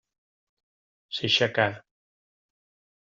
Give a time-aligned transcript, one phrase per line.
[1.17, 1.69] S'aixecà.